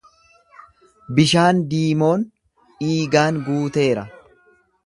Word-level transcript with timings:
Bishaan 1.19 1.61
Diimoon 1.73 2.25
dhiigaan 2.81 3.41
guuteera. 3.51 4.11